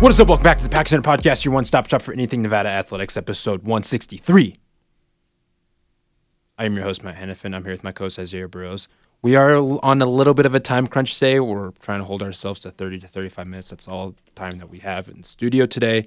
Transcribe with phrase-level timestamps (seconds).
[0.00, 0.28] What is up?
[0.28, 3.18] Welcome back to the Pack Center Podcast, your one stop shop for anything Nevada Athletics,
[3.18, 4.56] episode 163.
[6.56, 7.52] I am your host, Matt Hennepin.
[7.52, 8.88] I'm here with my co host, Isaiah Burrows.
[9.20, 11.38] We are on a little bit of a time crunch today.
[11.38, 13.68] We're trying to hold ourselves to 30 to 35 minutes.
[13.68, 16.06] That's all the time that we have in the studio today.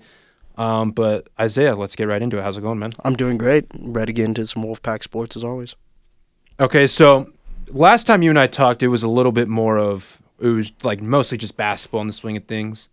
[0.57, 2.41] Um, but Isaiah, let's get right into it.
[2.41, 2.93] How's it going, man?
[3.05, 3.67] I'm doing great.
[3.79, 5.75] Ready to get into some Wolfpack sports as always.
[6.59, 7.31] Okay, so
[7.67, 10.71] last time you and I talked, it was a little bit more of, it was
[10.81, 12.89] like mostly just basketball in the swing of things.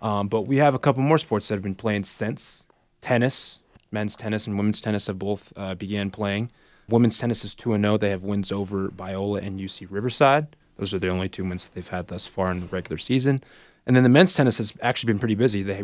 [0.00, 2.66] Um, but we have a couple more sports that have been playing since.
[3.00, 3.58] Tennis,
[3.90, 6.50] men's tennis and women's tennis have both uh, began playing.
[6.88, 7.96] Women's tennis is 2 0.
[7.98, 10.54] They have wins over Biola and UC Riverside.
[10.76, 13.42] Those are the only two wins that they've had thus far in the regular season.
[13.86, 15.62] And then the men's tennis has actually been pretty busy.
[15.62, 15.82] They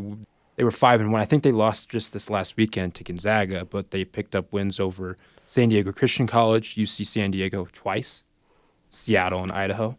[0.56, 1.20] they were 5 and 1.
[1.20, 4.78] I think they lost just this last weekend to Gonzaga, but they picked up wins
[4.78, 8.22] over San Diego Christian College, UC San Diego twice,
[8.90, 9.96] Seattle and Idaho.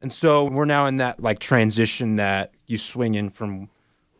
[0.00, 3.68] And so we're now in that like transition that you swing in from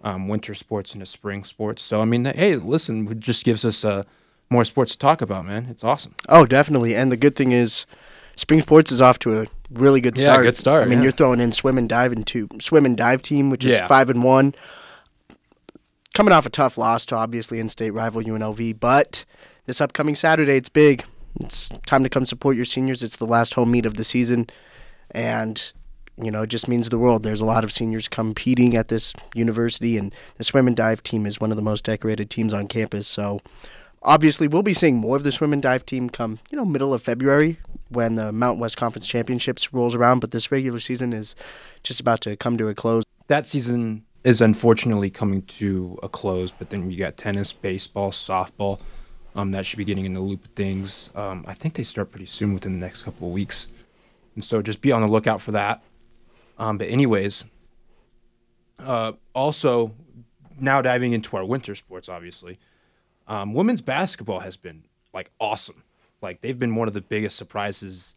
[0.03, 1.83] um, winter sports into spring sports.
[1.83, 4.03] So I mean, hey, listen, it just gives us uh,
[4.51, 5.67] more sports to talk about, man.
[5.71, 6.15] It's awesome.
[6.29, 6.95] Oh, definitely.
[6.97, 7.87] And the good thing is,
[8.37, 10.39] spring sports is off to a really good start.
[10.39, 11.05] Yeah, good start, I mean, yeah.
[11.05, 13.87] you're throwing in swim and dive into swim and dive team, which is Yeah.
[13.87, 14.55] five and one.
[16.15, 19.25] Coming off a tough loss to obviously in-state rival UNLV, but
[19.67, 21.05] this upcoming Saturday, it's big.
[21.41, 23.03] It's time to come support your seniors.
[23.03, 24.49] It's the last home meet of the season,
[25.11, 25.73] and
[26.17, 27.23] you know it just means the world.
[27.23, 31.27] There's a lot of seniors competing at this university, and the swim and dive team
[31.27, 33.07] is one of the most decorated teams on campus.
[33.07, 33.41] So
[34.03, 36.95] obviously we'll be seeing more of the swim and dive team come you know middle
[36.95, 41.35] of february when the mountain west conference championships rolls around but this regular season is
[41.83, 46.51] just about to come to a close That season is unfortunately coming to a close,
[46.51, 48.81] but then you got tennis, baseball, softball.
[49.35, 51.11] Um, that should be getting in the loop of things.
[51.15, 53.67] Um, I think they start pretty soon within the next couple of weeks,
[54.39, 55.83] and so just be on the lookout for that.
[56.59, 57.45] Um, but anyways,
[58.79, 59.97] uh, also
[60.61, 62.61] now diving into our winter sports, obviously,
[63.27, 65.83] um, women's basketball has been like awesome.
[66.23, 68.15] Like they've been one of the biggest surprises,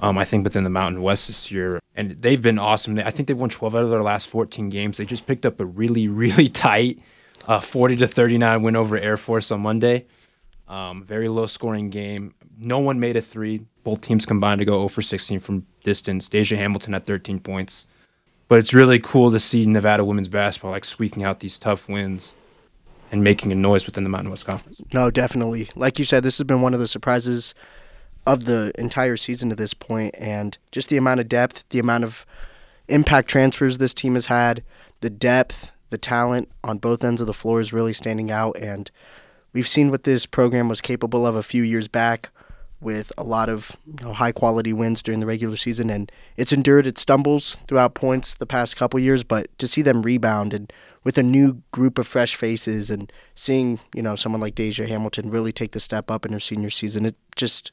[0.00, 2.98] um, I think, within the Mountain West this year, and they've been awesome.
[2.98, 4.96] I think they've won 12 out of their last 14 games.
[4.96, 6.98] They just picked up a really, really tight,
[7.46, 10.06] uh, 40 to 39 win over Air Force on Monday.
[10.66, 12.34] Um, very low scoring game.
[12.58, 13.66] No one made a three.
[13.84, 16.28] Both teams combined to go 0 for 16 from distance.
[16.28, 17.86] Deja Hamilton at 13 points.
[18.48, 22.34] But it's really cool to see Nevada women's basketball like squeaking out these tough wins
[23.12, 24.80] and making a noise within the Mountain West Conference.
[24.92, 27.54] no definitely like you said this has been one of the surprises
[28.26, 32.04] of the entire season to this point and just the amount of depth the amount
[32.04, 32.24] of
[32.88, 34.62] impact transfers this team has had
[35.00, 38.90] the depth the talent on both ends of the floor is really standing out and
[39.52, 42.30] we've seen what this program was capable of a few years back
[42.80, 46.52] with a lot of you know, high quality wins during the regular season and it's
[46.52, 50.72] endured its stumbles throughout points the past couple years but to see them rebound and
[51.02, 55.30] with a new group of fresh faces and seeing you know someone like Deja Hamilton
[55.30, 57.72] really take the step up in her senior season it just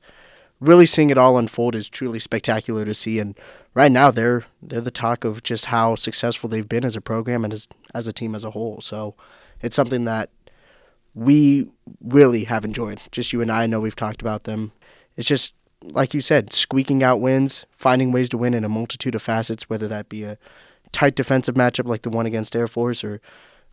[0.59, 3.37] really seeing it all unfold is truly spectacular to see and
[3.77, 7.43] right now they're they're the talk of just how successful they've been as a program
[7.43, 8.81] and as as a team as a whole.
[8.81, 9.15] So
[9.61, 10.31] it's something that
[11.13, 11.69] we
[12.01, 13.01] really have enjoyed.
[13.11, 14.71] Just you and I know we've talked about them
[15.17, 19.15] it's just like you said squeaking out wins finding ways to win in a multitude
[19.15, 20.37] of facets whether that be a
[20.91, 23.21] tight defensive matchup like the one against Air Force or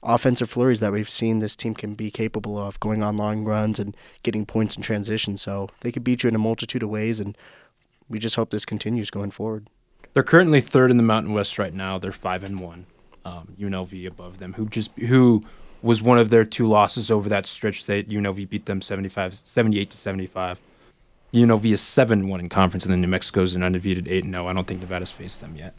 [0.02, 3.78] offensive flurries that we've seen this team can be capable of going on long runs
[3.78, 7.20] and getting points in transition so they could beat you in a multitude of ways
[7.20, 7.38] and
[8.08, 9.68] we just hope this continues going forward
[10.12, 11.98] They're currently third in the Mountain West right now.
[11.98, 12.86] They're five and one.
[13.24, 15.42] Um, UNLV above them, who just who
[15.80, 17.86] was one of their two losses over that stretch.
[17.86, 20.60] That UNLV beat them 75, 78 to seventy five.
[21.34, 24.24] UNLV is seven one in conference, and then New Mexico's an undefeated eight.
[24.24, 25.74] No, I don't think Nevada's faced them yet.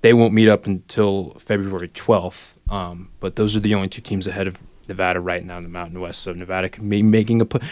[0.00, 2.58] They won't meet up until February twelfth.
[2.68, 4.56] Um, but those are the only two teams ahead of
[4.88, 6.22] Nevada right now in the Mountain West.
[6.22, 7.62] So Nevada could be making a push.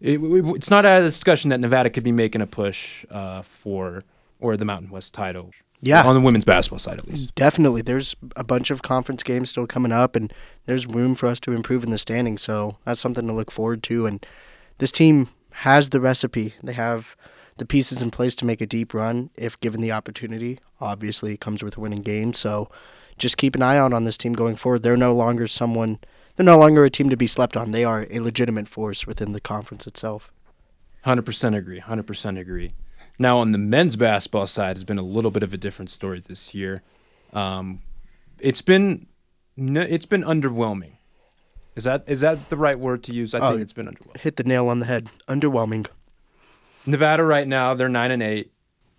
[0.00, 3.04] It, it- it's not out of the discussion that Nevada could be making a push
[3.10, 4.02] uh, for
[4.40, 5.50] or the Mountain West title.
[5.80, 6.02] Yeah.
[6.04, 7.34] on the women's basketball side at least.
[7.34, 7.82] Definitely.
[7.82, 10.32] There's a bunch of conference games still coming up, and
[10.64, 12.40] there's room for us to improve in the standings.
[12.40, 14.06] So that's something to look forward to.
[14.06, 14.24] And
[14.78, 15.28] this team
[15.58, 16.54] has the recipe.
[16.62, 17.16] They have
[17.56, 20.58] the pieces in place to make a deep run if given the opportunity.
[20.80, 22.38] Obviously, it comes with a winning games.
[22.38, 22.68] So
[23.16, 24.82] just keep an eye out on this team going forward.
[24.82, 26.00] They're no longer someone.
[26.36, 27.70] They're no longer a team to be slept on.
[27.70, 30.32] They are a legitimate force within the conference itself.
[31.02, 31.78] Hundred percent agree.
[31.78, 32.72] Hundred percent agree.
[33.18, 36.20] Now on the men's basketball side, has been a little bit of a different story
[36.20, 36.82] this year.
[37.32, 37.82] Um,
[38.40, 39.06] it's been
[39.56, 40.93] it's been underwhelming.
[41.76, 43.34] Is that is that the right word to use?
[43.34, 43.50] I Oh.
[43.50, 44.16] think it's been underwhelming.
[44.20, 45.08] Hit the nail on the head.
[45.28, 45.86] Underwhelming.
[46.86, 48.52] Nevada right now, they're nine and eight,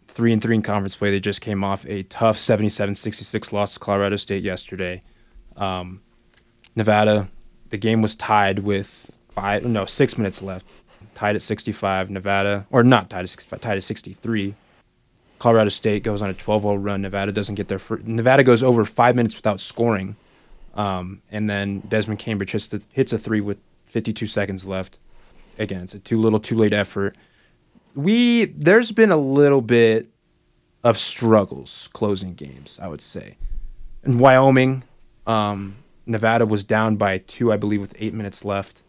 [0.08, 1.12] three and three in conference play.
[1.12, 5.02] They just came off a tough 77-66 loss to Colorado State yesterday.
[5.56, 6.02] Um,
[6.76, 7.30] Nevada,
[7.70, 10.66] the game was tied with five, no, six minutes left.
[11.14, 12.10] Tied at 65.
[12.10, 14.54] Nevada, or not tied at 65, tied at 63.
[15.40, 17.02] Colorado State goes on a 12-0 run.
[17.02, 18.06] Nevada doesn't get their first.
[18.06, 20.16] Nevada goes over five minutes without scoring,
[20.76, 23.58] um, and then Desmond Cambridge hits, the, hits a three with
[23.88, 25.00] 52 seconds left.
[25.58, 27.16] Again, it's a too little, too late effort.
[27.96, 30.10] We there's been a little bit
[30.84, 33.38] of struggles closing games, I would say.
[34.04, 34.84] In Wyoming,
[35.26, 38.84] um, Nevada was down by two, I believe, with eight minutes left.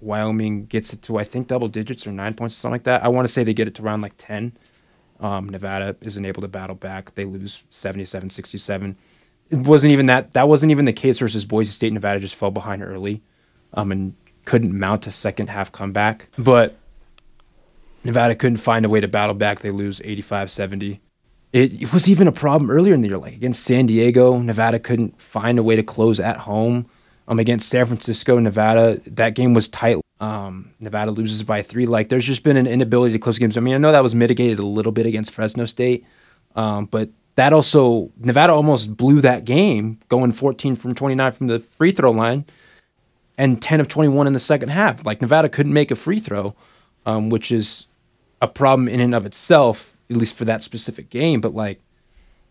[0.00, 3.04] Wyoming gets it to I think double digits or nine points or something like that.
[3.04, 4.52] I want to say they get it to around like ten.
[5.20, 7.14] Um, Nevada isn't able to battle back.
[7.16, 8.94] They lose 77-67.
[9.50, 10.32] It wasn't even that.
[10.32, 11.92] That wasn't even the case versus Boise State.
[11.92, 13.22] Nevada just fell behind early,
[13.74, 14.14] um, and
[14.44, 16.28] couldn't mount a second half comeback.
[16.38, 16.76] But
[18.04, 19.60] Nevada couldn't find a way to battle back.
[19.60, 21.00] They lose 85-70.
[21.52, 24.38] It, it was even a problem earlier in the year, like against San Diego.
[24.38, 26.86] Nevada couldn't find a way to close at home.
[27.26, 29.98] Um, against San Francisco, Nevada, that game was tight.
[30.18, 31.84] Um, Nevada loses by three.
[31.84, 33.58] Like, there's just been an inability to close games.
[33.58, 36.06] I mean, I know that was mitigated a little bit against Fresno State,
[36.56, 41.60] um, but that also Nevada almost blew that game, going 14 from 29 from the
[41.60, 42.44] free throw line,
[43.38, 45.06] and 10 of 21 in the second half.
[45.06, 46.56] Like Nevada couldn't make a free throw,
[47.06, 47.86] um, which is
[48.42, 51.40] a problem in and of itself, at least for that specific game.
[51.40, 51.80] But like,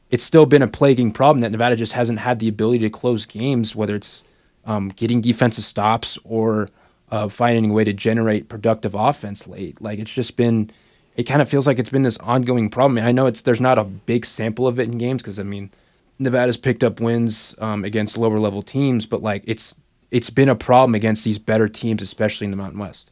[0.09, 3.25] it's still been a plaguing problem that Nevada just hasn't had the ability to close
[3.25, 4.23] games, whether it's
[4.63, 6.69] um, getting defensive stops or
[7.11, 9.81] uh, finding a way to generate productive offense late.
[9.81, 10.71] Like it's just been,
[11.17, 12.97] it kind of feels like it's been this ongoing problem.
[12.97, 15.43] And I know it's there's not a big sample of it in games because I
[15.43, 15.71] mean,
[16.19, 19.75] Nevada's picked up wins um, against lower level teams, but like it's
[20.11, 23.11] it's been a problem against these better teams, especially in the Mountain West,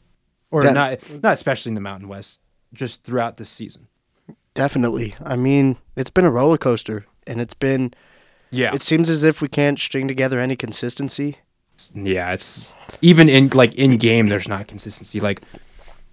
[0.51, 2.39] or That- not not especially in the Mountain West,
[2.73, 3.87] just throughout the season.
[4.53, 5.15] Definitely.
[5.23, 7.93] I mean, it's been a roller coaster, and it's been.
[8.51, 11.37] Yeah, It seems as if we can't string together any consistency.
[11.93, 15.19] yeah, it's even in like in game there's not consistency.
[15.19, 15.41] Like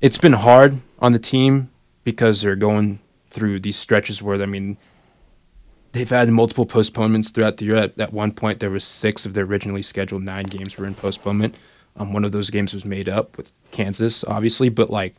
[0.00, 1.70] it's been hard on the team
[2.04, 2.98] because they're going
[3.30, 4.76] through these stretches where I mean
[5.92, 7.76] they've had multiple postponements throughout the year.
[7.76, 10.94] At, at one point there was six of their originally scheduled nine games were in
[10.94, 11.54] postponement.
[11.96, 15.14] Um, one of those games was made up with Kansas, obviously, but like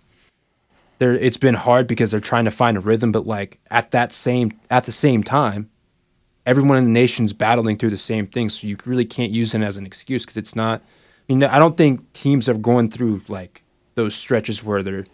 [0.99, 4.11] there it's been hard because they're trying to find a rhythm, but like at that
[4.11, 5.69] same at the same time,
[6.45, 9.61] everyone in the nation's battling through the same thing, so you really can't use it
[9.61, 10.81] as an excuse because it's not.
[10.81, 13.63] I mean, I don't think teams are going through like
[13.95, 15.05] those stretches where they're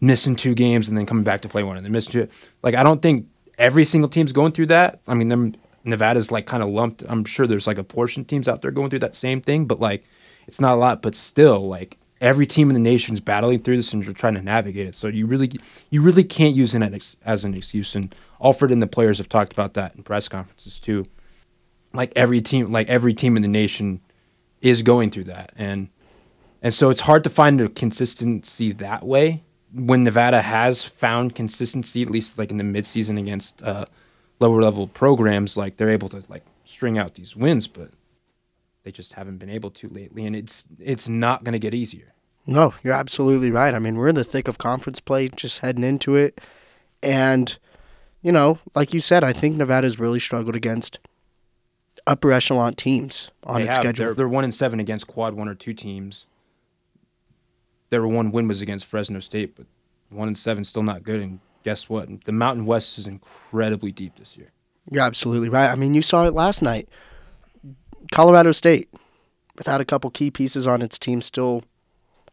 [0.00, 2.28] missing two games and then coming back to play one and then missing two.
[2.62, 3.26] Like, I don't think
[3.58, 5.00] every single team's going through that.
[5.06, 7.04] I mean, Nevada's like kind of lumped.
[7.08, 9.66] I'm sure there's like a portion of teams out there going through that same thing,
[9.66, 10.04] but like
[10.46, 11.02] it's not a lot.
[11.02, 14.42] But still, like every team in the nation's battling through this and you're trying to
[14.42, 14.94] navigate it.
[14.94, 15.52] So you really,
[15.90, 17.94] you really can't use it as an excuse.
[17.94, 21.06] And Alford and the players have talked about that in press conferences too.
[21.92, 24.00] Like every team, like every team in the nation
[24.60, 25.88] is going through that, and
[26.62, 29.42] and so it's hard to find a consistency that way.
[29.72, 33.84] When Nevada has found consistency, at least like in the midseason against uh,
[34.40, 37.90] lower level programs, like they're able to like string out these wins, but
[38.82, 42.14] they just haven't been able to lately, and it's it's not going to get easier.
[42.46, 43.74] No, you're absolutely right.
[43.74, 46.40] I mean, we're in the thick of conference play, just heading into it.
[47.02, 47.56] And,
[48.22, 50.98] you know, like you said, I think Nevada's really struggled against
[52.06, 54.06] upper echelon teams on They its have- schedule.
[54.06, 56.26] They're, they're one and seven against quad one or two teams.
[57.90, 59.66] Their one win was against Fresno State, but
[60.10, 61.20] one and seven still not good.
[61.20, 62.08] And guess what?
[62.24, 64.52] The Mountain West is incredibly deep this year.
[64.90, 65.70] You're absolutely right.
[65.70, 66.88] I mean, you saw it last night.
[68.12, 68.88] Colorado State,
[69.56, 71.62] without a couple key pieces on its team, still,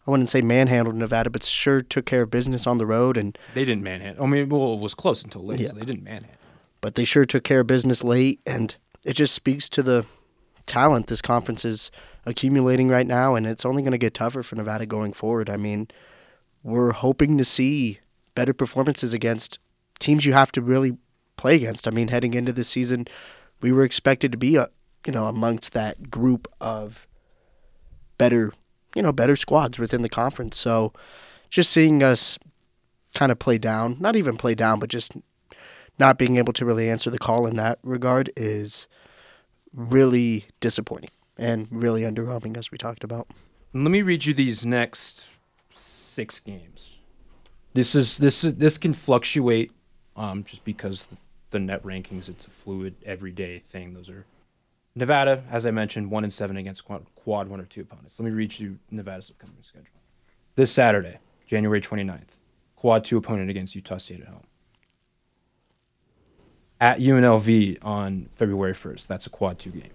[0.07, 3.17] I wouldn't say manhandled Nevada, but sure took care of business on the road.
[3.17, 4.23] And They didn't manhandle.
[4.23, 5.59] I mean, well, it was close until late.
[5.59, 5.69] Yeah.
[5.69, 6.31] So they didn't manhandle.
[6.81, 10.05] but they sure took care of business late, and it just speaks to the
[10.65, 11.91] talent this conference is
[12.27, 15.49] accumulating right now, and it's only going to get tougher for Nevada going forward.
[15.49, 15.87] I mean,
[16.61, 17.99] we're hoping to see
[18.35, 19.59] better performances against
[19.97, 20.97] teams you have to really
[21.37, 21.87] play against.
[21.87, 23.07] I mean, heading into this season,
[23.61, 24.67] we were expected to be, uh,
[25.05, 27.07] you know, amongst that group of
[28.17, 28.51] better,
[28.93, 30.57] you know, better squads within the conference.
[30.57, 30.91] So,
[31.49, 32.37] just seeing us
[33.15, 35.13] kind of play down, not even play down, but just
[35.97, 38.85] not being able to really answer the call in that regard is
[39.73, 43.27] really disappointing and really underwhelming, as we talked about.
[43.73, 45.29] Let me read you these next
[45.75, 46.97] six games.
[47.73, 49.71] This is this is this can fluctuate,
[50.15, 51.07] um, just because
[51.51, 52.27] the net rankings.
[52.29, 53.93] It's a fluid, everyday thing.
[53.93, 54.25] Those are
[54.95, 58.19] Nevada, as I mentioned, one and seven against quad, quad one or two opponents.
[58.19, 59.89] Let me read you Nevada's upcoming schedule.
[60.55, 62.29] This Saturday, January 29th,
[62.75, 64.47] quad two opponent against Utah State at home.
[66.81, 69.91] At UNLV on February 1st, that's a quad two game.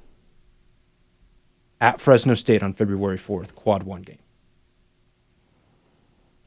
[1.82, 4.20] At Fresno State on February 4th, quad one game.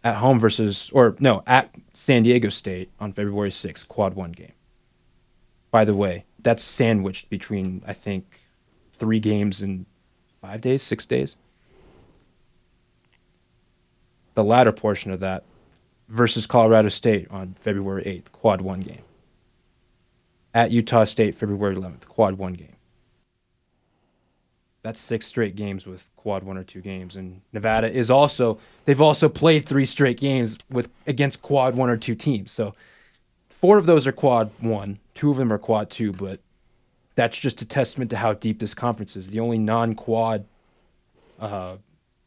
[0.01, 4.54] At home versus, or no, at San Diego State on February 6th, quad one game.
[5.72, 8.39] By the way, that's sandwiched between, I think,
[8.98, 9.88] three games in
[10.42, 11.36] five days, six days.
[14.36, 15.44] The latter portion of that
[16.08, 19.04] versus Colorado State on February 8th, quad one game.
[20.54, 22.75] At Utah State, February 11th, quad one game.
[24.86, 27.15] That's six straight games with quad one or two games.
[27.15, 31.98] And Nevada is also, they've also played three straight games with against quad one or
[31.98, 32.51] two teams.
[32.51, 32.75] So
[33.50, 36.39] four of those are quad one, two of them are quad two, but
[37.15, 39.32] that's just a testament to how deep this conference is.
[39.32, 40.46] The only non quad,
[41.39, 41.77] uh,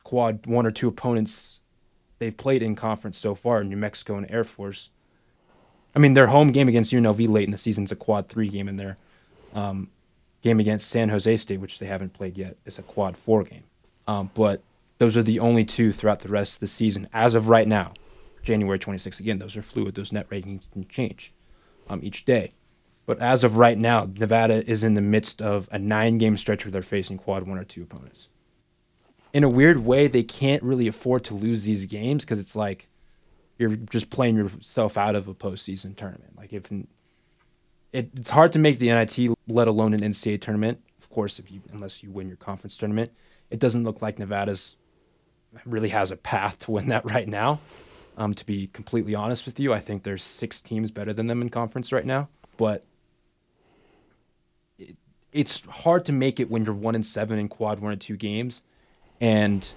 [0.02, 1.60] quad one or two opponents
[2.18, 4.90] they've played in conference so far New Mexico and Air Force.
[5.94, 8.48] I mean, their home game against UNLV late in the season is a quad three
[8.48, 8.96] game, in there
[9.54, 9.90] um,
[10.42, 13.64] game against San Jose State, which they haven't played yet, is a quad four game.
[14.06, 14.62] Um, but
[14.98, 17.92] those are the only two throughout the rest of the season as of right now.
[18.42, 19.94] January 26th, again, those are fluid.
[19.94, 21.32] Those net rankings can change
[21.88, 22.52] um, each day.
[23.04, 26.64] But as of right now, Nevada is in the midst of a nine game stretch
[26.64, 28.28] where they're facing quad one or two opponents
[29.32, 32.88] in a weird way, they can't really afford to lose these games because it's like
[33.58, 36.36] you're just playing yourself out of a postseason tournament.
[36.36, 36.70] Like if
[37.92, 40.80] it, it's hard to make the NIT, let alone an NCAA tournament.
[40.98, 43.12] Of course, if you unless you win your conference tournament,
[43.50, 44.76] it doesn't look like Nevada's
[45.64, 47.60] really has a path to win that right now.
[48.16, 51.40] Um, to be completely honest with you, I think there's six teams better than them
[51.40, 52.84] in conference right now, but
[54.76, 54.96] it,
[55.32, 58.16] it's hard to make it when you're one and seven in quad one or two
[58.16, 58.62] games
[59.20, 59.72] and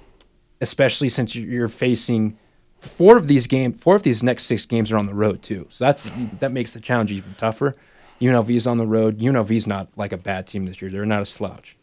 [0.59, 2.37] especially since you're facing
[2.79, 5.67] four of these game, four of these next six games are on the road too.
[5.69, 7.75] So that's that makes the challenge even tougher.
[8.21, 9.19] UNLV is on the road.
[9.19, 10.91] UNLV is not like a bad team this year.
[10.91, 11.75] They're not a slouch.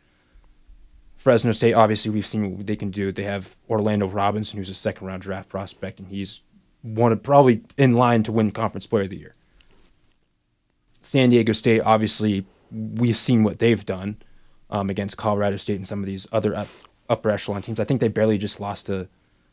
[1.17, 3.11] Fresno State, obviously, we've seen what they can do.
[3.11, 6.41] They have Orlando Robinson, who's a second round draft prospect, and he's
[6.83, 9.35] one of probably in line to win Conference Player of the Year.
[11.01, 14.17] San Diego State, obviously, we've seen what they've done
[14.71, 16.67] um, against Colorado State and some of these other
[17.09, 17.81] upper echelon teams.
[17.81, 19.09] I think they barely just lost to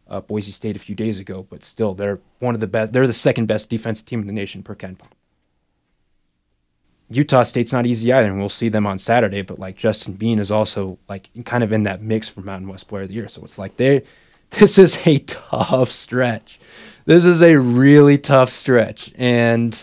[0.08, 2.94] uh, Boise State a few days ago, but still, they're one of the best.
[2.94, 5.08] They're the second best defense team in the nation per KenPom.
[7.10, 9.42] Utah State's not easy either, and we'll see them on Saturday.
[9.42, 12.88] But like Justin Bean is also like kind of in that mix for Mountain West
[12.88, 14.04] Player of the Year, so it's like they.
[14.52, 16.60] This is a tough stretch.
[17.06, 19.78] This is a really tough stretch, and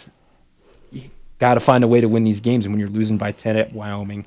[0.93, 1.11] you
[1.41, 2.65] got to find a way to win these games.
[2.65, 4.25] And when you're losing by ten at Wyoming,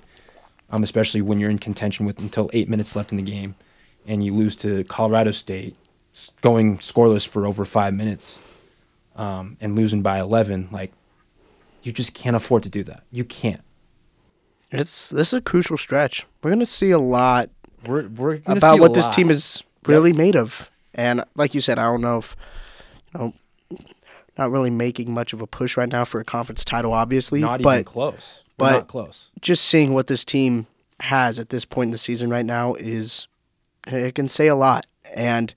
[0.69, 3.55] um, especially when you're in contention with until eight minutes left in the game,
[4.05, 5.75] and you lose to Colorado State,
[6.41, 8.39] going scoreless for over five minutes,
[9.15, 10.69] um, and losing by 11.
[10.71, 10.91] Like,
[11.86, 13.04] you just can't afford to do that.
[13.12, 13.62] You can't.
[14.72, 16.25] It's this is a crucial stretch.
[16.42, 17.50] We're gonna see a lot.
[17.86, 20.18] We're, we're about what this team is really yep.
[20.18, 22.36] made of, and like you said, I don't know if
[23.13, 23.34] you know
[24.38, 27.42] not really making much of a push right now for a conference title, obviously.
[27.42, 29.30] Not but even close but not close.
[29.42, 30.68] Just seeing what this team
[31.01, 33.27] has at this point in the season right now is
[33.88, 34.86] it can say a lot.
[35.13, 35.54] And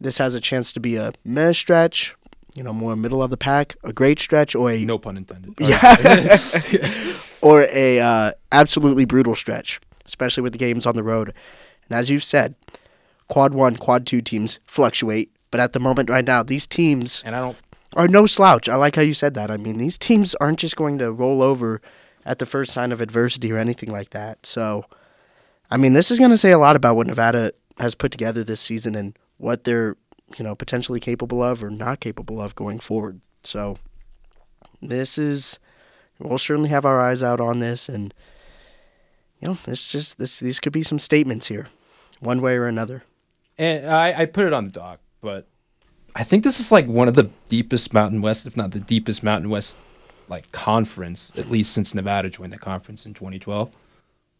[0.00, 2.14] this has a chance to be a meh stretch,
[2.58, 5.54] you know, more middle of the pack, a great stretch, or a no pun intended.
[5.60, 6.36] Yeah,
[7.40, 11.32] or a uh, absolutely brutal stretch, especially with the games on the road.
[11.88, 12.56] And as you've said,
[13.28, 17.36] quad one, quad two teams fluctuate, but at the moment right now, these teams and
[17.36, 17.56] I don't
[17.94, 18.68] are no slouch.
[18.68, 19.52] I like how you said that.
[19.52, 21.80] I mean, these teams aren't just going to roll over
[22.26, 24.44] at the first sign of adversity or anything like that.
[24.44, 24.84] So,
[25.70, 28.42] I mean, this is going to say a lot about what Nevada has put together
[28.42, 29.96] this season and what they're,
[30.36, 33.20] you know, potentially capable of or not capable of going forward.
[33.42, 33.78] So,
[34.82, 35.58] this is
[36.18, 38.12] we'll certainly have our eyes out on this and
[39.40, 41.68] you know, it's just this these could be some statements here,
[42.20, 43.04] one way or another.
[43.56, 45.46] And I, I put it on the dock, but
[46.14, 49.22] I think this is like one of the deepest Mountain West, if not the deepest
[49.22, 49.76] Mountain West
[50.28, 53.70] like conference, at least since Nevada joined the conference in 2012.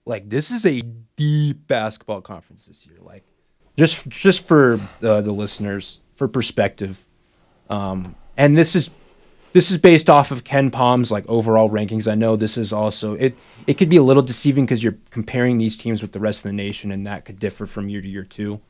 [0.04, 0.83] Like this is a
[1.16, 2.97] deep basketball conference this year.
[3.00, 3.25] Like
[3.79, 7.07] just just for uh, the listeners for perspective,
[7.71, 8.91] um, and this is
[9.53, 12.11] this is based off of KenPom's like overall rankings.
[12.11, 13.37] I know this is also it.
[13.69, 16.43] It could be a little deceiving because you're comparing these teams with the rest of
[16.45, 18.61] the nation, and that could differ from year to year too,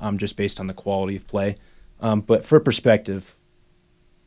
[0.00, 1.54] um, just based on the quality of play.
[2.00, 3.36] Um, but for perspective,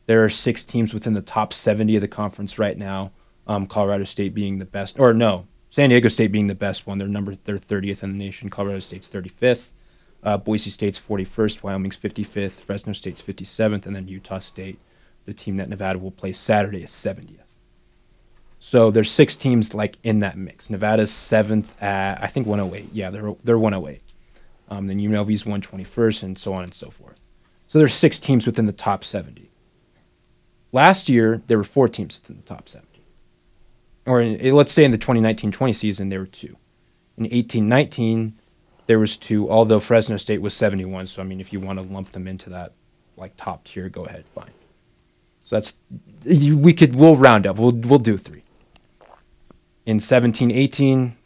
[0.06, 3.12] there are six teams within the top 70 of the conference right now.
[3.46, 6.96] Um, Colorado State being the best, or no, San Diego State being the best one.
[6.96, 8.48] They're number they're 30th in the nation.
[8.48, 9.68] Colorado State's 35th.
[10.22, 11.62] Uh, Boise State's 41st.
[11.62, 12.52] Wyoming's 55th.
[12.52, 14.78] Fresno State's 57th, and then Utah State,
[15.26, 17.40] the team that Nevada will play Saturday, is 70th.
[18.64, 20.70] So there's six teams like in that mix.
[20.70, 22.90] Nevada's seventh at I think 108.
[22.92, 24.00] Yeah, they're they're 108.
[24.70, 27.20] Um, then UNLV's 121st, and so on and so forth.
[27.66, 29.50] So there's six teams within the top 70.
[30.70, 33.02] Last year there were four teams within the top 70.
[34.06, 36.56] Or in, let's say in the 2019-20 season there were two.
[37.16, 38.34] In 18-19
[38.86, 39.50] there was two.
[39.50, 42.50] Although Fresno State was 71, so I mean if you want to lump them into
[42.50, 42.72] that
[43.16, 44.50] like top tier, go ahead, fine.
[45.44, 45.74] So that's
[46.24, 47.56] we could we'll round up.
[47.56, 48.42] We'll we'll do three.
[49.84, 51.16] In 17 18,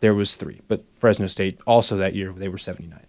[0.00, 3.00] there was three, but Fresno State also that year they were 79th.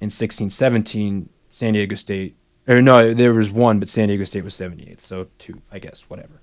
[0.00, 4.44] In 16 17, San Diego State, or no, there was one, but San Diego State
[4.44, 6.40] was 78th, so two, I guess, whatever.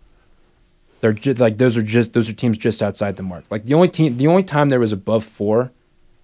[1.00, 3.46] They're just like those are just those are teams just outside the mark.
[3.50, 5.72] Like the only team, the only time there was above four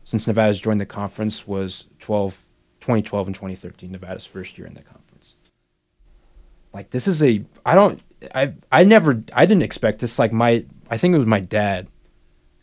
[0.03, 2.43] since Nevada's joined the conference was 12,
[2.81, 5.33] 2012 and 2013, Nevada's first year in the conference.
[6.73, 8.01] Like this is a I don't
[8.33, 10.17] I I never I didn't expect this.
[10.17, 11.87] Like my I think it was my dad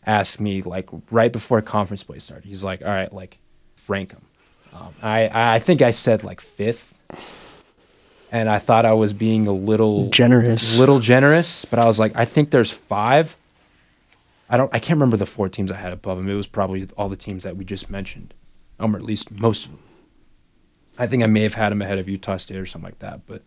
[0.05, 2.45] asked me like right before conference play started.
[2.45, 3.37] He's like, "All right, like
[3.87, 4.25] rank them."
[4.73, 6.93] Um, I I think I said like fifth,
[8.31, 11.65] and I thought I was being a little generous, little generous.
[11.65, 13.37] But I was like, I think there's five.
[14.51, 14.69] I don't.
[14.73, 16.29] I can't remember the four teams I had above him.
[16.29, 18.33] It was probably all the teams that we just mentioned,
[18.79, 19.79] um, or at least most of them.
[20.97, 23.25] I think I may have had him ahead of Utah State or something like that.
[23.25, 23.43] But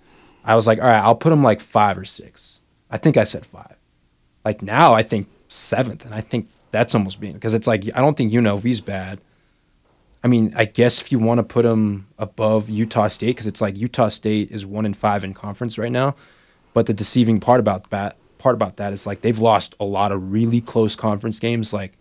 [0.46, 2.61] I was like, all right, I'll put him like five or six.
[2.90, 3.76] I think I said five.
[4.46, 8.00] Like now, I think seventh, and I think that's almost being because it's like I
[8.00, 9.20] don't think UNLV's bad.
[10.23, 13.61] I mean, I guess if you want to put him above Utah State, because it's
[13.61, 16.16] like Utah State is one in five in conference right now.
[16.73, 20.12] But the deceiving part about that part about that is like they've lost a lot
[20.12, 21.72] of really close conference games.
[21.72, 21.94] Like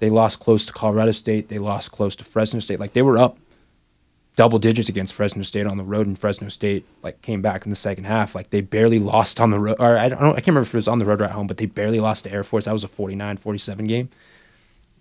[0.00, 2.80] they lost close to Colorado State, they lost close to Fresno State.
[2.80, 3.36] Like they were up
[4.34, 7.70] double digits against Fresno State on the road, and Fresno State like came back in
[7.70, 8.34] the second half.
[8.34, 10.78] Like they barely lost on the road, or I don't, I can't remember if it
[10.78, 12.64] was on the road or at home, but they barely lost to Air Force.
[12.64, 14.08] That was a 49-47 game.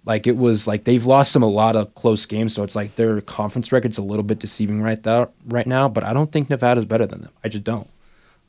[0.04, 2.98] Like it was like they've lost some a lot of close games, so it's like
[2.98, 5.88] their conference record's a little bit deceiving right there right now.
[5.88, 7.32] But I don't think Nevada's better than them.
[7.46, 7.90] I just don't.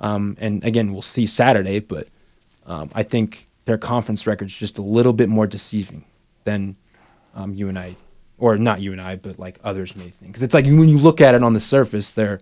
[0.01, 2.09] Um, and again, we'll see Saturday, but
[2.67, 6.05] um, I think their conference record's just a little bit more deceiving
[6.45, 6.77] than
[7.35, 7.97] um, you and I
[8.39, 10.33] or not you and I, but like others may think.
[10.33, 12.41] Because it's like when you look at it on the surface, they're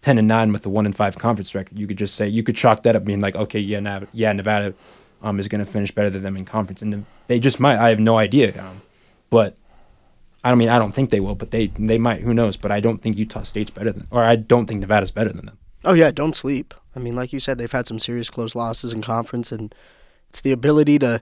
[0.00, 1.78] ten and nine with a one and five conference record.
[1.78, 4.32] You could just say you could chalk that up, being like, okay, yeah, Nav- yeah,
[4.32, 4.74] Nevada
[5.22, 7.78] um, is going to finish better than them in conference, and they just might.
[7.78, 8.82] I have no idea, um,
[9.30, 9.56] but
[10.44, 12.20] I don't mean I don't think they will, but they they might.
[12.20, 12.56] Who knows?
[12.56, 15.46] But I don't think Utah State's better than, or I don't think Nevada's better than
[15.46, 15.58] them.
[15.84, 16.74] Oh yeah, don't sleep.
[16.96, 19.74] I mean, like you said, they've had some serious close losses in conference, and
[20.28, 21.20] it's the ability to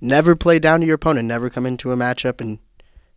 [0.00, 2.58] never play down to your opponent, never come into a matchup and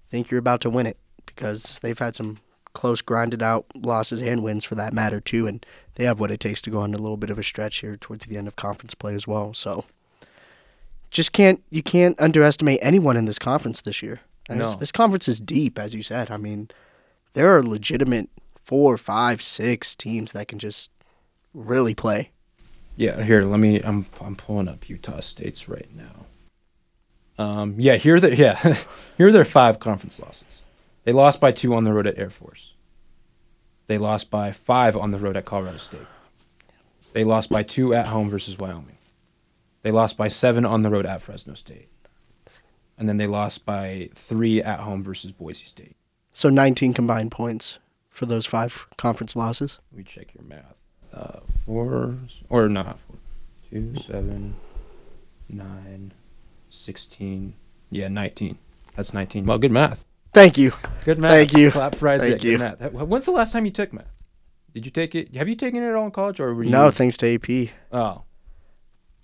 [0.10, 2.40] think you're about to win it because they've had some
[2.74, 6.40] close, grinded out losses and wins for that matter too, and they have what it
[6.40, 8.56] takes to go on a little bit of a stretch here towards the end of
[8.56, 9.54] conference play as well.
[9.54, 9.86] So,
[11.12, 14.22] just can't you can't underestimate anyone in this conference this year.
[14.50, 14.58] No.
[14.58, 16.32] This, this conference is deep, as you said.
[16.32, 16.70] I mean,
[17.34, 18.30] there are legitimate
[18.66, 20.90] four, five, six teams that can just
[21.54, 22.32] really play.
[22.96, 23.82] Yeah, here let me.
[23.82, 26.26] I'm I'm pulling up Utah State's right now.
[27.44, 28.58] Um, yeah, here are the yeah,
[29.18, 30.62] here are their five conference losses.
[31.06, 32.74] They lost by two on the road at Air Force.
[33.88, 36.06] They lost by five on the road at Colorado State.
[37.14, 38.98] They lost by two at home versus Wyoming.
[39.82, 41.90] They lost by seven on the road at Fresno State.
[42.98, 45.96] And then they lost by three at home versus Boise State.
[46.34, 49.80] So 19 combined points for those five conference losses.
[49.92, 50.79] Let me check your math.
[51.14, 52.18] Uh, four
[52.50, 53.18] or not four,
[53.70, 54.56] two, seven,
[55.50, 56.14] nine,
[56.70, 57.54] 16.
[57.90, 58.58] Yeah, 19.
[58.96, 59.46] That's 19.
[59.46, 60.06] Well, good math.
[60.34, 60.74] Thank you.
[61.06, 61.32] Good math.
[61.32, 61.72] Thank you.
[61.72, 62.32] Clap for Isaiah.
[62.32, 62.92] Thank Good math.
[62.92, 64.12] When's the last time you took math?
[64.74, 65.36] Did you take it?
[65.36, 66.70] Have you taken it at all in college, or were you?
[66.70, 67.74] No, thanks to AP.
[67.92, 68.22] Oh,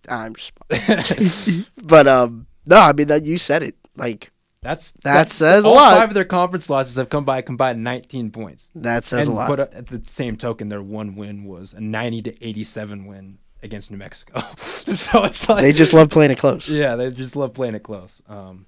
[0.09, 1.71] I'm just.
[1.83, 3.75] but um, no, I mean that you said it.
[3.95, 4.31] Like
[4.65, 5.95] that's That says a all lot.
[5.97, 8.71] five of their conference losses have come by a combined 19 points.
[8.73, 9.47] that says and a lot.
[9.47, 13.91] But at the same token, their one win was a 90 to 87 win against
[13.91, 14.41] New Mexico.
[14.57, 16.67] so it's like they just love playing it close.
[16.67, 18.23] Yeah, they just love playing it close.
[18.27, 18.65] Um,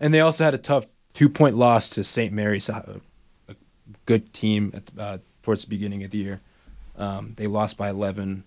[0.00, 2.32] and they also had a tough two point loss to St.
[2.32, 3.00] Mary's, a,
[3.48, 3.54] a
[4.06, 6.40] good team at, uh, towards the beginning of the year.
[6.96, 8.44] Um, they lost by 11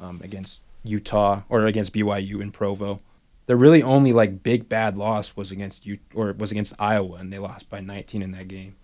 [0.00, 2.98] um, against Utah or against BYU in Provo.
[3.46, 7.32] Their really only like big bad loss was against you or was against Iowa, and
[7.32, 8.76] they lost by 19 in that game.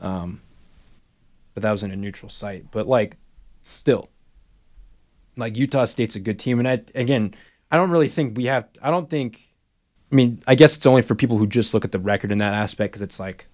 [0.00, 0.40] Um,
[1.54, 2.70] but that was in a neutral site.
[2.70, 3.16] But like,
[3.62, 4.08] still,
[5.36, 7.34] like Utah State's a good team, and I again,
[7.70, 8.68] I don't really think we have.
[8.82, 9.40] I don't think.
[10.10, 12.38] I mean, I guess it's only for people who just look at the record in
[12.38, 13.46] that aspect, because it's like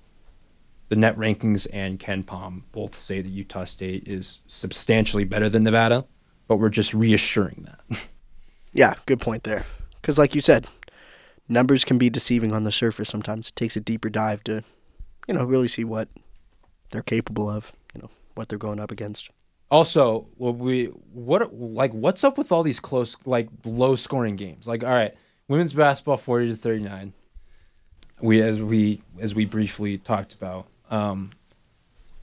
[0.88, 6.06] the net rankings and KenPom both say that Utah State is substantially better than Nevada,
[6.48, 8.08] but we're just reassuring that.
[8.72, 9.64] Yeah, good point there.
[10.06, 10.68] Because, like you said,
[11.48, 13.48] numbers can be deceiving on the surface sometimes.
[13.48, 14.62] It takes a deeper dive to,
[15.26, 16.06] you know, really see what
[16.92, 19.30] they're capable of, you know, what they're going up against.
[19.68, 24.64] Also, what we what like what's up with all these close like low scoring games?
[24.64, 25.12] Like, all right,
[25.48, 27.12] women's basketball forty to thirty nine.
[28.20, 30.68] We as we as we briefly talked about.
[30.88, 31.32] Um,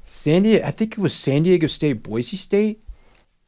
[0.06, 2.82] San Diego, I think it was San Diego State, Boise State,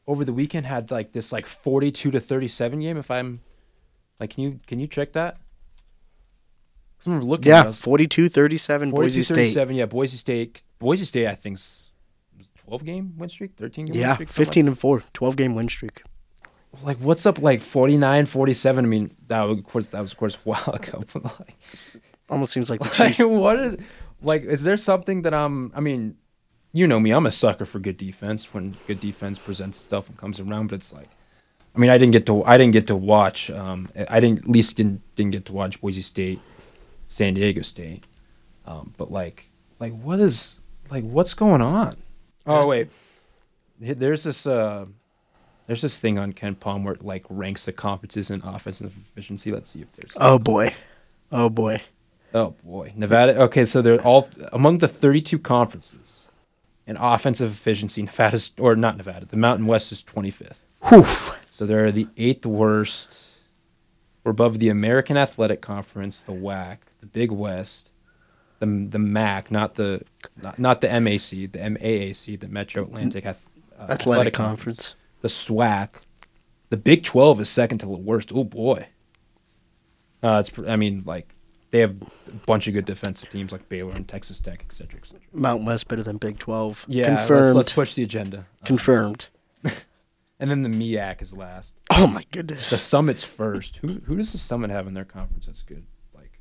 [0.06, 2.98] over the weekend had like this like forty two to thirty seven game.
[2.98, 3.40] If I'm
[4.20, 5.38] like, can you can you check that?
[6.98, 7.48] 'Cause I'm looking.
[7.48, 9.34] Yeah, at was- 42 37 Boise 42 State.
[9.34, 10.62] 37, Yeah, Boise State.
[10.78, 11.90] Boise State, I think, was
[12.56, 14.28] twelve game win streak, thirteen game win Yeah, streak.
[14.28, 16.02] something like 15 and 4, 12 game win streak.
[16.82, 20.18] like what's up like 49 47 i mean that was of course that was of
[20.18, 21.56] course a while ago but like,
[22.28, 23.20] Almost seems like the like Chiefs.
[23.24, 23.76] what is
[24.20, 26.16] like is there something that i'm i mean
[26.74, 30.18] you know me i'm a sucker for good defense when good defense presents stuff and
[30.18, 31.08] comes around but it's like
[31.76, 34.48] i mean i didn't get to i didn't get to watch um i didn't at
[34.48, 36.40] least didn't didn't get to watch boise state
[37.08, 38.04] san diego state
[38.66, 40.58] um but like like what is
[40.90, 41.96] like what's going on
[42.46, 42.88] oh wait
[43.78, 44.86] there's this uh
[45.66, 49.50] there's this thing on KenPom where it like ranks the conferences in offensive efficiency.
[49.50, 50.12] Let's see if there's.
[50.16, 50.72] Oh, boy.
[51.32, 51.82] Oh, boy.
[52.34, 53.40] Oh boy, Nevada.
[53.44, 56.28] Okay, so they're all among the 32 conferences
[56.86, 58.02] in offensive efficiency.
[58.02, 59.24] Nevada's or not Nevada.
[59.24, 60.58] The Mountain West is 25th.
[60.82, 61.06] Whew.
[61.56, 63.16] So they're the eighth worst.
[64.22, 67.92] We're above the American Athletic Conference, the WAC, the Big West,
[68.58, 70.02] the the MAC, not the
[70.42, 73.32] not, not the MAC, the MAAC, the Metro Atlantic uh,
[73.88, 74.96] Athletic, Conference.
[75.22, 75.88] the SWAC.
[76.68, 78.32] The Big 12 is second to the worst.
[78.34, 78.88] Oh boy.
[80.22, 81.34] Uh, it's I mean like
[81.70, 81.96] they have
[82.28, 85.20] a bunch of good defensive teams like Baylor and Texas Tech, et cetera, et cetera.
[85.32, 86.84] Mountain West better than Big 12.
[86.86, 87.56] Yeah, Confirmed.
[87.56, 88.40] Let's, let's push the agenda.
[88.60, 89.28] Uh, Confirmed.
[90.38, 91.74] and then the MEAC is last.
[91.90, 92.70] Oh, my goodness.
[92.70, 92.78] The.
[92.78, 93.76] Summit's first.
[93.76, 95.46] Who who does the Summit have in their conference?
[95.46, 95.84] That's good.
[96.14, 96.38] Like,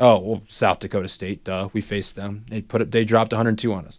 [0.00, 1.44] oh well, South Dakota State.
[1.44, 2.44] Duh, we faced them.
[2.48, 2.90] They put it.
[2.90, 3.98] They dropped 102 on us.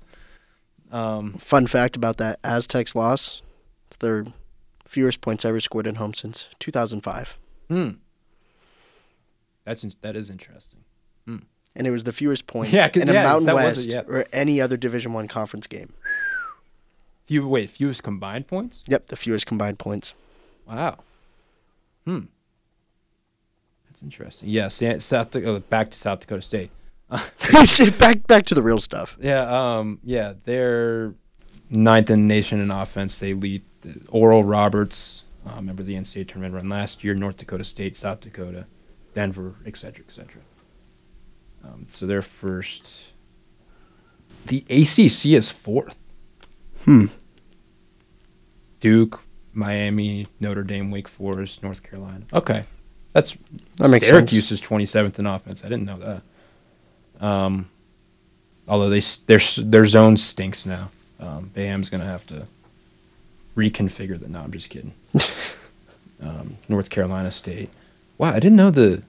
[0.91, 3.41] Um, Fun fact about that Aztecs loss
[3.87, 4.25] it's their
[4.87, 7.37] fewest points ever scored at home since 2005.
[7.69, 7.89] hmm.
[9.63, 10.81] That's that is interesting.
[11.25, 11.37] Hmm.
[11.75, 14.01] And it was the fewest points Yeah, in a yeah, Mountain West it, yeah.
[14.07, 15.93] or any other Division One conference game.
[17.25, 18.83] Few wait, fewest combined points.
[18.87, 20.13] Yep, the fewest combined points.
[20.67, 20.99] Wow.
[22.05, 22.25] Hmm.
[23.89, 24.49] That's interesting.
[24.49, 26.71] Yeah, South Dakota, back to South Dakota State.
[27.99, 29.17] back back to the real stuff.
[29.19, 31.13] Yeah, um, yeah, they're
[31.69, 33.19] ninth in the nation in offense.
[33.19, 37.37] They lead the Oral Roberts, uh, member of the NCAA tournament run last year, North
[37.37, 38.65] Dakota State, South Dakota,
[39.13, 40.41] Denver, et cetera, et cetera.
[41.63, 43.11] Um, so they're first.
[44.47, 45.97] The ACC is fourth.
[46.85, 47.05] Hmm.
[48.79, 49.21] Duke,
[49.53, 52.25] Miami, Notre Dame, Wake Forest, North Carolina.
[52.31, 52.65] Okay,
[53.13, 53.35] that's
[53.77, 54.59] That makes Syracuse sense.
[54.59, 55.63] is twenty seventh in offense.
[55.63, 56.21] I didn't know
[57.19, 57.25] that.
[57.25, 57.69] Um,
[58.67, 60.89] although they their their zone stinks now.
[61.19, 62.45] Um, Boeheim's gonna have to
[63.55, 64.29] reconfigure that.
[64.29, 64.93] No, I'm just kidding.
[66.21, 67.69] um, North Carolina State.
[68.17, 69.01] Wow, I didn't know the.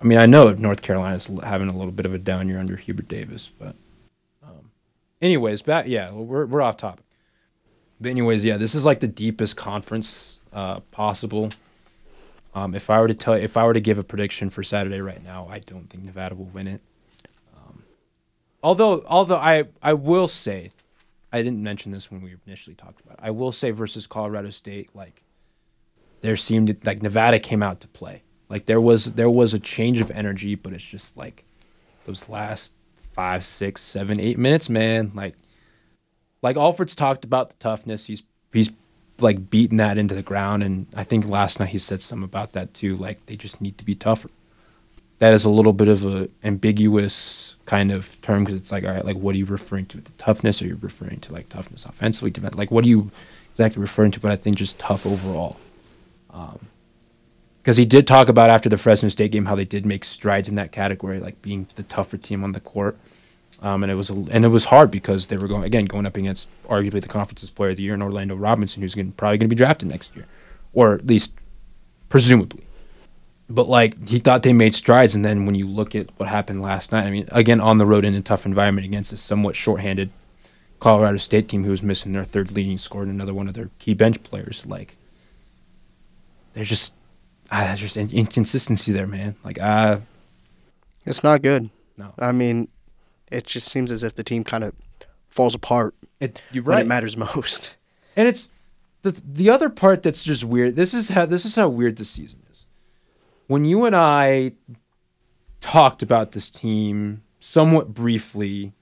[0.00, 2.76] I mean, I know North Carolina's having a little bit of a down year under
[2.76, 3.74] Hubert Davis, but.
[5.24, 7.02] Anyways, back yeah, we're we're off topic.
[7.98, 11.48] But anyways, yeah, this is like the deepest conference uh, possible.
[12.54, 15.00] Um, if I were to tell, if I were to give a prediction for Saturday
[15.00, 16.82] right now, I don't think Nevada will win it.
[17.56, 17.84] Um,
[18.62, 20.72] although, although I, I will say,
[21.32, 23.14] I didn't mention this when we initially talked about.
[23.14, 23.20] it.
[23.22, 25.22] I will say versus Colorado State, like
[26.20, 28.24] there seemed like Nevada came out to play.
[28.50, 31.44] Like there was there was a change of energy, but it's just like
[32.04, 32.72] those last
[33.14, 35.12] five, six, seven, eight minutes, man.
[35.14, 35.34] Like
[36.42, 38.06] like Alford's talked about the toughness.
[38.06, 38.22] He's
[38.52, 38.70] he's
[39.18, 42.52] like beating that into the ground, and I think last night he said something about
[42.52, 42.96] that too.
[42.96, 44.28] Like they just need to be tougher.
[45.20, 48.90] That is a little bit of a ambiguous kind of term because it's like, all
[48.90, 50.00] right, like what are you referring to?
[50.00, 52.32] The toughness, or you're referring to like toughness offensively?
[52.52, 53.10] Like what are you
[53.52, 54.20] exactly referring to?
[54.20, 55.56] But I think just tough overall.
[56.30, 56.58] Um,
[57.64, 60.50] Because he did talk about after the Fresno State game how they did make strides
[60.50, 62.98] in that category, like being the tougher team on the court.
[63.62, 66.18] Um, and it was and it was hard because they were going again going up
[66.18, 69.48] against arguably the conference's player of the year in Orlando Robinson, who's gonna, probably going
[69.48, 70.26] to be drafted next year,
[70.74, 71.32] or at least
[72.10, 72.66] presumably.
[73.48, 76.60] But like he thought they made strides, and then when you look at what happened
[76.60, 79.56] last night, I mean, again on the road in a tough environment against a somewhat
[79.56, 80.10] shorthanded
[80.80, 83.70] Colorado State team who was missing their third leading scorer and another one of their
[83.78, 84.98] key bench players, like
[86.52, 86.92] there's just
[87.50, 89.36] ah, there's just in- inconsistency there, man.
[89.44, 90.00] Like ah,
[91.04, 91.70] It's not good.
[91.96, 92.68] no, I mean,
[93.30, 94.74] it just seems as if the team kind of
[95.28, 97.76] falls apart it, you're when it matters most.
[98.16, 98.48] And it's
[99.02, 100.76] the the other part that's just weird.
[100.76, 102.66] This is how this is how weird the season is.
[103.46, 104.52] When you and I
[105.60, 108.72] talked about this team somewhat briefly,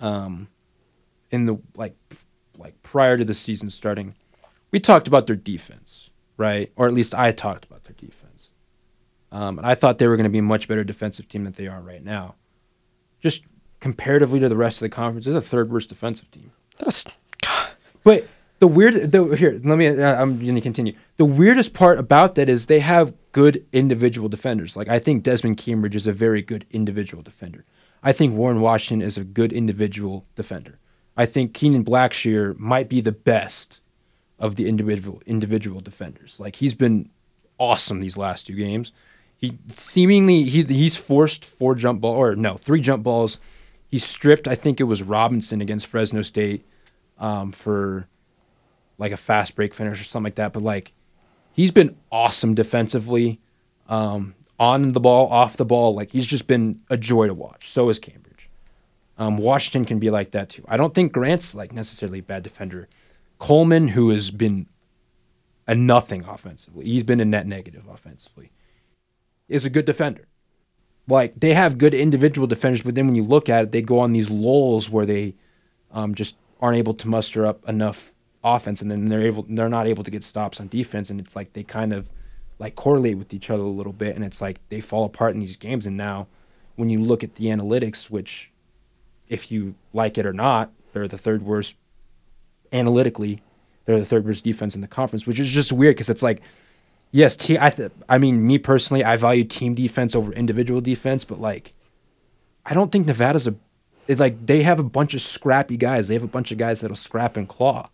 [0.00, 0.48] um,
[1.30, 1.96] in the like
[2.56, 4.14] like prior to the season starting,
[4.70, 6.70] we talked about their defense, right?
[6.76, 8.50] Or at least I talked about their defense.
[9.32, 11.52] Um, and I thought they were going to be a much better defensive team than
[11.54, 12.36] they are right now.
[13.20, 13.44] Just
[13.80, 16.52] comparatively to the rest of the conference, they're the third worst defensive team.
[16.78, 17.04] That's
[18.04, 18.28] But
[18.60, 20.94] the weird, the, here, let me, uh, I'm going to continue.
[21.16, 24.76] The weirdest part about that is they have good individual defenders.
[24.76, 27.64] Like, I think Desmond Cambridge is a very good individual defender.
[28.02, 30.78] I think Warren Washington is a good individual defender.
[31.16, 33.80] I think Kenan Blackshear might be the best
[34.38, 36.38] of the individual individual defenders.
[36.38, 37.10] Like he's been
[37.58, 38.92] awesome these last two games.
[39.36, 43.38] He seemingly he he's forced four jump ball or no three jump balls.
[43.88, 46.64] He stripped I think it was Robinson against Fresno State
[47.18, 48.08] um, for
[48.98, 50.52] like a fast break finish or something like that.
[50.52, 50.92] But like
[51.52, 53.40] he's been awesome defensively,
[53.88, 55.94] um, on the ball, off the ball.
[55.94, 57.70] Like he's just been a joy to watch.
[57.70, 58.48] So is Cambridge.
[59.16, 60.64] Um, Washington can be like that too.
[60.68, 62.88] I don't think Grant's like necessarily a bad defender.
[63.44, 64.68] Coleman, who has been
[65.66, 68.50] a nothing offensively, he's been a net negative offensively,
[69.50, 70.24] is a good defender.
[71.08, 73.98] Like they have good individual defenders, but then when you look at it, they go
[73.98, 75.34] on these lulls where they
[75.90, 79.86] um, just aren't able to muster up enough offense, and then they're able they're not
[79.86, 82.08] able to get stops on defense, and it's like they kind of
[82.58, 85.40] like correlate with each other a little bit, and it's like they fall apart in
[85.40, 85.86] these games.
[85.86, 86.28] And now,
[86.76, 88.50] when you look at the analytics, which
[89.28, 91.76] if you like it or not, they're the third worst
[92.74, 93.40] analytically.
[93.86, 96.42] They're the third worst defense in the conference, which is just weird because it's like,
[97.12, 101.24] yes, te- I th- I mean, me personally, I value team defense over individual defense,
[101.24, 101.72] but like,
[102.66, 103.54] I don't think Nevada's a
[104.06, 106.08] it's like they have a bunch of scrappy guys.
[106.08, 107.88] They have a bunch of guys that'll scrap and claw.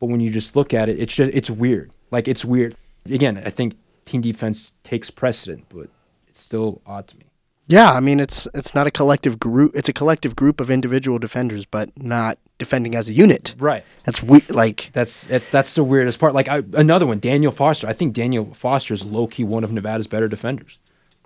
[0.00, 1.92] But when you just look at it, it's just it's weird.
[2.10, 2.76] Like it's weird.
[3.06, 5.88] Again, I think team defense takes precedent, but
[6.28, 7.24] it's still odd to me.
[7.68, 9.72] Yeah, I mean it's it's not a collective group.
[9.74, 13.54] It's a collective group of individual defenders, but not defending as a unit.
[13.58, 13.84] Right.
[14.04, 16.34] That's we like That's that's that's the weirdest part.
[16.34, 17.86] Like I, another one, Daniel Foster.
[17.86, 20.78] I think Daniel Foster is low key one of Nevada's better defenders.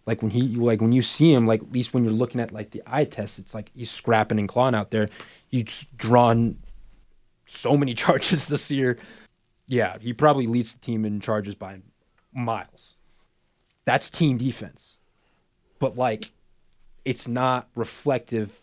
[0.06, 2.52] Like when he like when you see him, like at least when you're looking at
[2.52, 5.08] like the eye test, it's like he's scrapping and clawing out there.
[5.48, 6.58] He's drawn
[7.46, 8.98] so many charges this year.
[9.66, 11.80] Yeah, he probably leads the team in charges by
[12.32, 12.94] miles.
[13.84, 14.96] That's team defense
[15.80, 16.30] but like
[17.04, 18.60] it's not reflective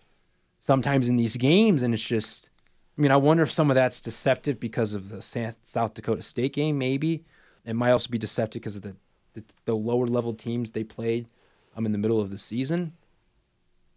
[0.61, 2.49] sometimes in these games and it's just
[2.97, 6.53] I mean, I wonder if some of that's deceptive because of the South Dakota State
[6.53, 7.23] game maybe.
[7.65, 8.95] It might also be deceptive because of the,
[9.33, 11.27] the, the lower level teams they played
[11.75, 12.93] um in the middle of the season.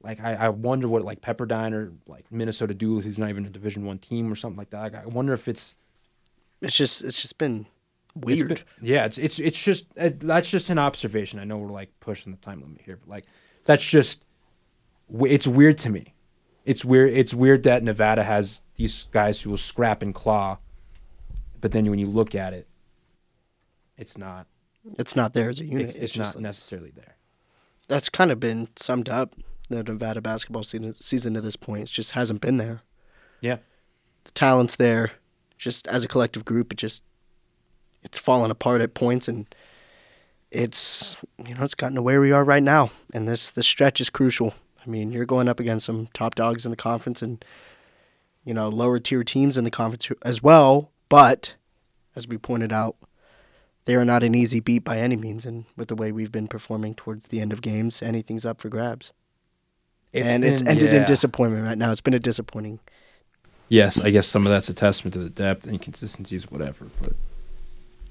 [0.02, 3.50] Like I, I wonder what like Pepperdine or like Minnesota Duluth, who's not even a
[3.50, 4.92] Division One team or something like that.
[4.92, 5.74] Like, I wonder if it's
[6.60, 7.66] it's just it's just been
[8.14, 8.52] weird.
[8.52, 11.38] It's been, yeah, it's it's it's just uh, that's just an observation.
[11.38, 13.26] I know we're like pushing the time limit here, but like
[13.64, 14.24] that's just
[15.24, 16.14] it's weird to me.
[16.64, 17.12] It's weird.
[17.12, 20.58] It's weird that Nevada has these guys who will scrap and claw,
[21.60, 22.66] but then when you look at it,
[23.96, 24.46] it's not.
[24.98, 25.86] It's not there as a unit.
[25.86, 27.16] It's, it's, it's not like, necessarily there.
[27.88, 29.34] That's kind of been summed up
[29.68, 31.82] the Nevada basketball season, season to this point.
[31.82, 32.82] It just hasn't been there.
[33.40, 33.58] Yeah,
[34.24, 35.12] the talent's there.
[35.58, 37.02] Just as a collective group, it just
[38.02, 39.46] it's fallen apart at points and
[40.50, 44.00] it's you know it's gotten to where we are right now and this this stretch
[44.00, 47.44] is crucial i mean you're going up against some top dogs in the conference and
[48.44, 51.54] you know lower tier teams in the conference as well but
[52.16, 52.96] as we pointed out
[53.86, 56.48] they are not an easy beat by any means and with the way we've been
[56.48, 59.12] performing towards the end of games anything's up for grabs
[60.12, 61.00] it's and been, it's ended yeah.
[61.00, 62.78] in disappointment right now it's been a disappointing
[63.68, 67.14] yes i guess some of that's a testament to the depth inconsistencies whatever but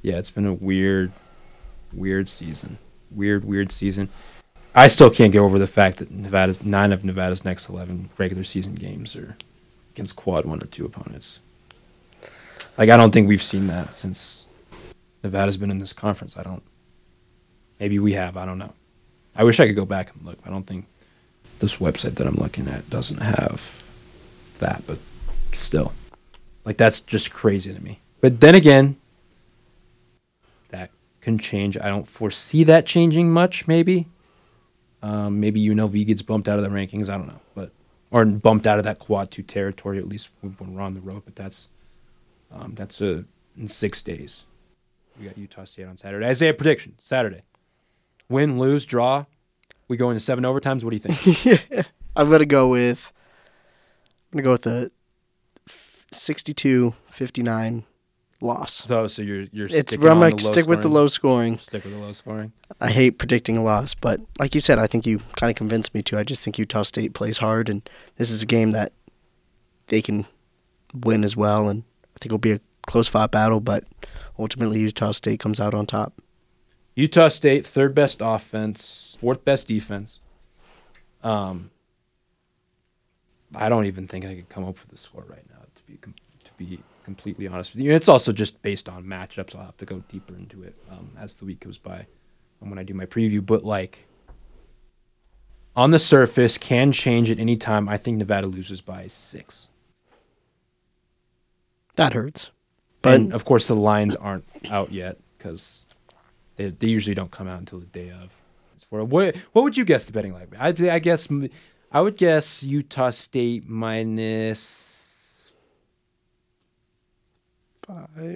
[0.01, 1.12] yeah, it's been a weird,
[1.93, 2.77] weird season.
[3.12, 4.10] Weird, weird season.
[4.75, 8.43] I still can't get over the fact that Nevada's nine of Nevada's next eleven regular
[8.43, 9.36] season games are
[9.93, 11.39] against quad one or two opponents.
[12.77, 14.45] Like I don't think we've seen that since
[15.23, 16.38] Nevada's been in this conference.
[16.38, 16.63] I don't.
[17.79, 18.38] Maybe we have.
[18.38, 18.73] I don't know.
[19.36, 20.38] I wish I could go back and look.
[20.45, 20.86] I don't think
[21.60, 23.84] this website that I'm looking at doesn't have
[24.60, 24.99] that, but
[25.53, 25.93] still,
[26.63, 27.99] like that's just crazy to me.
[28.21, 28.97] But then again,
[30.69, 31.77] that can change.
[31.77, 33.67] I don't foresee that changing much.
[33.67, 34.08] Maybe,
[35.01, 37.09] um, maybe UNLV gets bumped out of the rankings.
[37.09, 37.71] I don't know, but
[38.12, 41.23] or bumped out of that quad two territory at least when we're on the road.
[41.25, 41.67] But that's
[42.51, 43.25] um, that's a,
[43.57, 44.45] in six days.
[45.19, 46.25] We got Utah State on Saturday.
[46.25, 47.41] Isaiah prediction Saturday.
[48.29, 49.25] Win, lose, draw.
[49.88, 50.83] We go into seven overtimes.
[50.83, 51.45] What do you think?
[51.71, 51.83] yeah,
[52.15, 53.12] I'm gonna go with.
[54.31, 54.91] I'm gonna go with the
[56.12, 57.85] 62, 59
[58.41, 58.86] loss.
[58.86, 61.58] So, so you're you're It's sticking I'm on like stick with the low scoring.
[61.58, 62.54] Stick with the low scoring.
[62.80, 65.93] I hate predicting a loss, but like you said, I think you kind of convinced
[65.93, 66.17] me to.
[66.17, 68.93] I just think Utah State plays hard, and this is a game that
[69.88, 70.25] they can
[70.93, 71.67] win as well.
[71.67, 71.84] And
[72.15, 73.84] I think it'll be a close fought battle, but
[74.38, 76.21] ultimately Utah State comes out on top.
[76.95, 80.19] Utah State, third best offense, fourth best defense.
[81.23, 81.71] Um,
[83.56, 85.62] I don't even think I could come up with a score right now.
[85.75, 89.56] To be to be completely honest with you, it's also just based on matchups.
[89.56, 92.06] I'll have to go deeper into it um, as the week goes by,
[92.62, 93.43] and when I do my preview.
[93.43, 94.06] But like
[95.76, 97.89] on the surface, can change at any time.
[97.89, 99.69] I think Nevada loses by six.
[101.95, 102.52] That hurts.
[103.02, 105.86] But and of course, the lines aren't out yet because
[106.58, 108.30] they, they usually don't come out until the day of.
[108.89, 110.48] What what would you guess the betting line?
[110.60, 111.28] I I guess
[111.91, 114.88] I would guess Utah State minus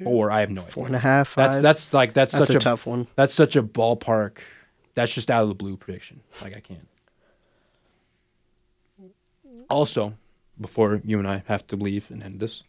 [0.03, 0.31] four.
[0.31, 0.71] I have no idea.
[0.71, 1.35] four and a half.
[1.35, 1.63] That's five.
[1.63, 3.07] that's like that's, That's such a a, tough one.
[3.15, 4.37] that's such a ballpark.
[4.95, 6.21] That's just out of the blue prediction.
[6.41, 6.87] Like I can't.
[9.69, 10.13] Also,
[10.59, 12.63] before you and I have to leave and end this,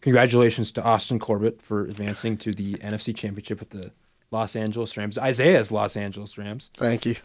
[0.00, 3.92] congratulations to Austin Corbett for advancing to the NFC Championship with the
[4.30, 5.18] Los Angeles Rams.
[5.18, 6.70] Isaiah's Los Angeles Rams.
[6.76, 7.16] Thank you.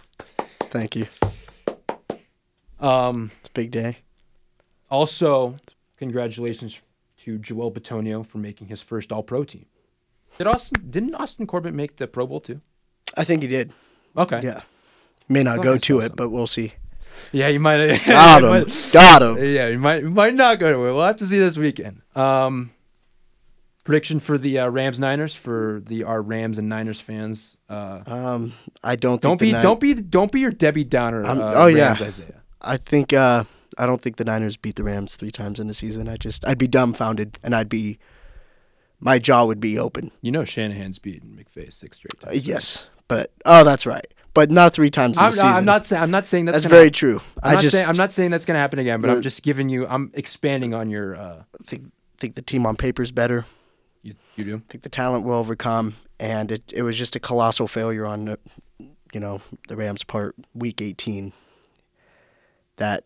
[0.72, 1.06] Thank you.
[2.80, 3.98] Um, It's a big day.
[4.92, 5.56] also,
[5.98, 6.80] congratulations
[7.24, 9.66] to Joel Bitonio for making his first All Pro team.
[10.38, 10.88] Did Austin?
[10.90, 12.62] Didn't Austin Corbett make the Pro Bowl too?
[13.16, 13.72] I think he did.
[14.18, 14.42] Okay.
[14.44, 14.62] Yeah.
[15.30, 16.16] May not go to it, something.
[16.16, 16.74] but we'll see.
[17.32, 17.78] Yeah, you might.
[18.06, 18.74] Got him.
[18.92, 19.38] Got him.
[19.38, 20.94] Yeah, you might you might not go to it.
[20.94, 22.02] We'll have to see this weekend.
[22.16, 22.72] Um,
[23.84, 27.58] prediction for the uh, Rams Niners for the our Rams and Niners fans.
[27.70, 31.24] Uh, Um, I don't think don't be Nin- don't be don't be your Debbie Downer.
[31.24, 31.96] Uh, oh, yeah.
[32.00, 32.42] Isaiah.
[32.62, 33.44] I think uh,
[33.78, 36.08] I don't think the Niners beat the Rams three times in the season.
[36.08, 37.98] I just I'd be dumbfounded and I'd be
[39.00, 40.12] my jaw would be open.
[40.22, 42.48] You know Shanahan's beaten McVay six straight Uh, times.
[42.48, 44.06] yes, but oh, that's right.
[44.34, 45.48] But not three times in the I'm, season.
[45.50, 47.22] I'm not saying I'm not saying that's, That's very hap- true.
[47.44, 49.22] I'm I not just saying I'm not saying that's going to happen again, but I'm
[49.22, 49.86] just giving you.
[49.88, 51.16] I'm expanding on your.
[51.16, 53.46] Uh, I think think the team on paper is better.
[54.02, 54.56] you you do.
[54.58, 58.28] I think the talent will overcome, and it it was just a colossal failure on,
[58.30, 58.36] uh,
[59.14, 61.32] you know, the Rams' part, week 18.
[62.78, 63.04] That,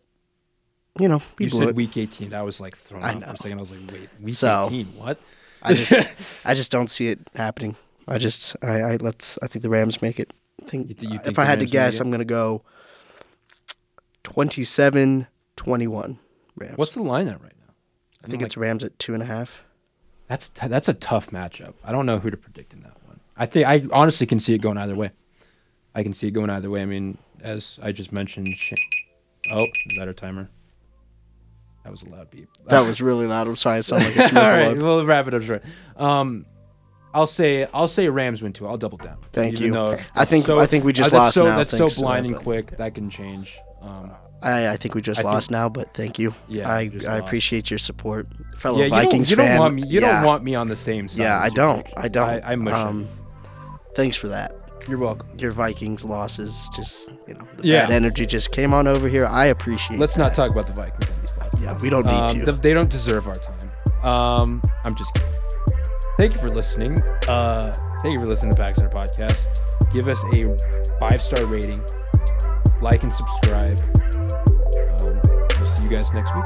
[0.98, 1.74] you know, we You said it.
[1.74, 2.34] week 18.
[2.34, 3.58] I was like thrown I off for a second.
[3.58, 4.86] I was like, wait, week So- 18?
[4.96, 5.20] What?
[5.62, 5.92] I just
[6.46, 7.76] I just don't see it happening.
[8.06, 10.32] I just I, I let's I think the Rams make it.
[10.64, 12.00] I think, You th- you if I had to Rams make guess.
[12.00, 12.62] I'm gonna go
[14.24, 16.18] 27-21
[16.56, 16.76] Rams.
[16.78, 17.72] What's the line at right now?
[18.24, 19.62] I think it's Rams at two and a half.
[20.28, 21.74] That's t- that's a tough matchup.
[21.84, 23.20] I don't know who to predict in that one.
[23.36, 25.10] I think I honestly can see it going either way.
[25.94, 26.82] I can see it going either way.
[26.82, 28.48] I mean, as I just mentioned.
[28.56, 28.74] Sh-
[29.52, 30.50] oh, is that our timer?
[31.88, 32.48] That was a loud beep.
[32.66, 33.48] That was really loud.
[33.48, 33.78] I'm sorry.
[33.78, 34.78] I sound like a smoke All right, alarm.
[34.80, 35.62] we'll wrap it up short.
[35.96, 36.44] Um,
[37.14, 38.66] I'll say I'll say Rams win too.
[38.66, 39.16] I'll double down.
[39.32, 39.72] Thank Even you.
[39.72, 42.00] though I think- I think we just that's lost so, now, That's thanks so to
[42.00, 42.76] that, blinding but- quick.
[42.76, 43.58] That can change.
[43.80, 46.34] Um, I, I think we just I think- lost now, but thank you.
[46.48, 47.26] Yeah, I we just I lost.
[47.26, 49.54] appreciate your support, fellow yeah, you Vikings don't, you fan.
[49.56, 49.82] don't want me.
[49.86, 50.12] You yeah.
[50.16, 51.18] don't want me on the same side.
[51.18, 51.54] Yeah, as I you.
[51.54, 51.86] don't.
[51.96, 52.28] I don't.
[52.28, 53.08] I, I mush um,
[53.96, 54.52] thanks for that.
[54.88, 55.28] You're welcome.
[55.38, 57.86] Your Vikings losses, just you know, the Yeah.
[57.86, 59.26] bad energy just came on over here.
[59.26, 59.96] I appreciate.
[59.96, 60.00] It.
[60.00, 60.36] Let's not that.
[60.36, 61.10] talk about the Vikings
[61.80, 62.44] We don't need Um, to.
[62.46, 63.70] th- they don't deserve our time.
[64.02, 65.30] Um, I'm just kidding.
[66.18, 66.98] Thank you for listening.
[67.28, 69.46] Uh, thank you for listening to Pack Center Podcast.
[69.92, 70.56] Give us a
[70.98, 71.80] five star rating,
[72.80, 73.80] like and subscribe.
[75.00, 75.20] Um,
[75.60, 76.44] we'll see you guys next week.